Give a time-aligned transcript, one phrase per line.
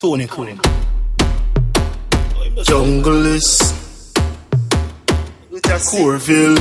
[0.00, 0.60] Tony Quinn.
[2.62, 4.14] Jungle is
[5.90, 6.56] Corville.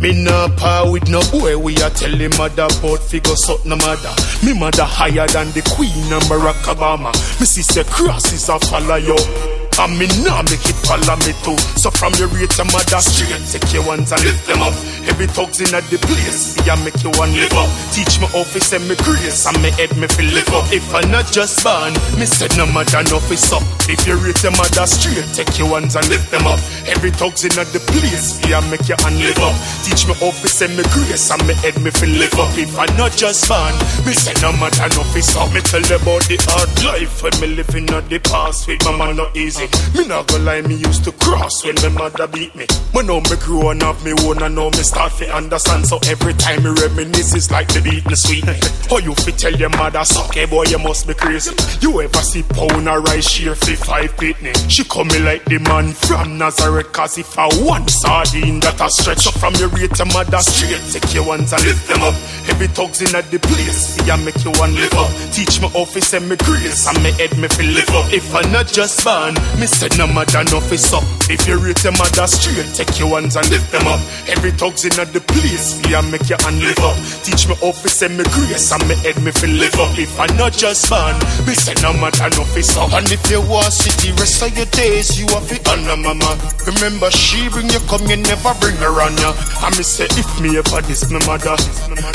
[0.00, 3.76] Me nah par with no boy, we a tell him mother about figure something no
[3.76, 4.14] mother.
[4.46, 7.12] Me mother higher than the queen and Barack Obama.
[7.40, 9.59] Me sister crosses a follow you.
[9.78, 11.56] And me nah make it follow me too.
[11.78, 14.74] So from your rate to mother straight, take your ones and lift them up.
[15.06, 17.70] Heavy thugs in at the place, me I make you one live up.
[17.96, 20.68] Teach me office and me grace, and me head me feel live up.
[20.68, 23.64] If I not just born, me said no matter no face up.
[23.88, 26.60] If you rate your mother straight, take your ones and lift them up.
[26.84, 29.56] Heavy thugs in at the place, me I make you and live up.
[29.80, 32.52] Teach me office and me grace, and me head me feel live up.
[32.60, 33.72] If I not just born,
[34.04, 35.48] me say no matter no face up.
[35.56, 39.32] Me tell about the hard life when me living at the past with mama not
[39.32, 39.69] easy.
[39.96, 42.66] Me not go lie, me used to cross when my mother beat me.
[42.92, 45.86] But now me grow and have me own and now me start to understand.
[45.86, 48.44] So every time me reminisce, it's like the beat me sweet.
[48.88, 51.54] How you fit tell your mother, suck hey boy, you must be crazy.
[51.80, 54.54] You ever see pound or rice share for five pitney?
[54.70, 58.88] She come me like the man from Nazareth, cause if I one sardine that I
[58.88, 62.14] stretch up from your rate to mother straight, take your ones and lift them up.
[62.46, 65.10] Heavy thugs in at the place, see I make you one live up.
[65.32, 68.12] Teach me office and me grace, and me head me feel live up.
[68.12, 71.04] If I not just born, me said no matter up.
[71.30, 74.00] If you rate your mother straight, take your ones and lift them up.
[74.28, 76.96] Every thugs in the place, see I make you and live up.
[77.22, 79.96] Teach me office and me grace, and me head me feel live up.
[79.98, 82.92] If I not just born, me said no matter up.
[82.92, 86.36] And if you want the rest of your days, you have it honor mama.
[86.66, 89.32] Remember she bring you come, you never bring her on ya.
[89.64, 91.56] And me say if me ever this my mother,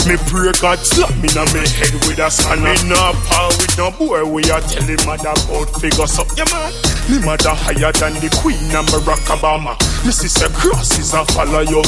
[0.05, 2.75] me pray God slap me na me head with a spanner.
[2.75, 6.71] Me nah power with no boy, we are telling mother about figures up, yeah man.
[7.09, 9.73] Me mother higher than the queen and Barack Obama.
[10.05, 11.81] Me sister crosses a follow you.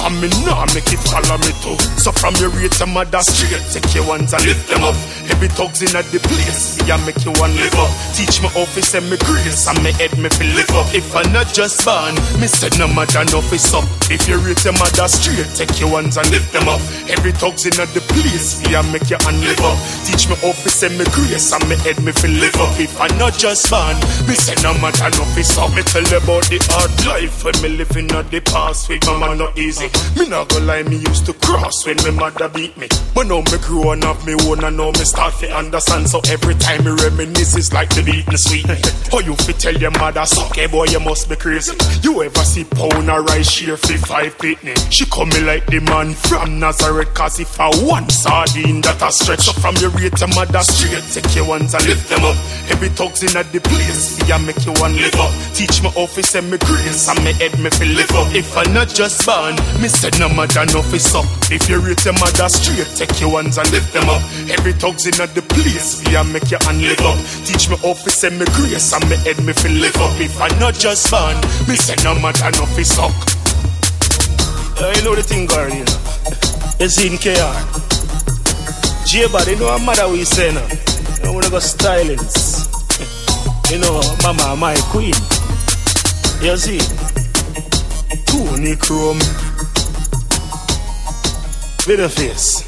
[0.00, 1.76] And me nah make it follow me too.
[2.00, 4.96] So from your rate to mother straight, take your ones and lift them up.
[5.28, 7.92] Heavy thugs in at the place, yeah make you one live up.
[8.16, 10.88] Teach me office and me grace, and me head me feel live up.
[10.96, 13.84] If I not just born, me said no matter no face up.
[14.08, 16.80] If you rate your mother straight, take your ones and lift them up.
[17.04, 19.76] Heavy thugs in at the place, yeah make you and live up.
[20.08, 22.72] Teach me office and me grace, and me head me feel live up.
[22.80, 25.68] If I not just born, me say no matter no face up.
[25.76, 29.52] Me tell about the hard life when me living at the past with mama not
[29.60, 29.89] easy.
[30.18, 32.88] Me not go lie, me used to cross when my mother beat me.
[33.14, 36.08] But now me grow and have me own and now me start to understand.
[36.08, 38.66] So every time me reminisce, it's like the beat me sweet.
[39.12, 41.76] How you fit tell your mother, suck hey boy, you must be crazy.
[42.02, 44.76] You ever see pound or rice share for five pitney?
[44.90, 49.10] She come me like the man from Nazareth, cause if I want sardine that I
[49.10, 52.36] stretch up from your rate to mother straight, take your ones and lift them up.
[52.66, 55.32] Heavy thugs in at the place, see I make you one live up.
[55.54, 58.34] Teach me office and me grace, and me head me feel live up.
[58.34, 61.24] If I not just born, me said no matter no face up.
[61.50, 64.22] If you rate your mother straight, take your ones and lift them up.
[64.52, 67.16] Every thugs in the place, see I make you and live up.
[67.48, 70.20] Teach me office and me grace, and me head me feel live up.
[70.20, 71.36] If I not just born,
[71.66, 73.12] me say no matter no face up.
[74.76, 76.00] Uh, you know the thing, girl, you know.
[76.80, 77.56] It's in KR.
[79.06, 80.66] J-Body, you know what mother we say now?
[81.24, 82.68] You we go stylings.
[83.70, 85.14] You know, mama, my queen.
[86.42, 86.80] You see?
[88.26, 89.49] Toney Chrome.
[91.86, 92.62] Video face.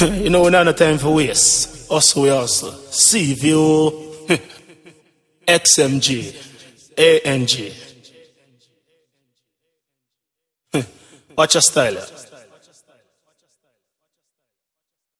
[0.22, 1.90] you know, we don't have time for waste.
[1.90, 2.70] Also, we also.
[2.70, 4.06] CVO.
[5.48, 6.34] XMG.
[6.98, 7.72] ANG.
[11.36, 12.06] Watch your style.